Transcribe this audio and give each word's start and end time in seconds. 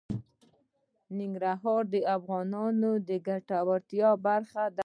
ننګرهار 1.19 1.83
د 1.93 1.95
افغانانو 2.17 2.91
د 3.07 3.09
ګټورتیا 3.27 4.09
برخه 4.25 4.63
ده. 4.75 4.79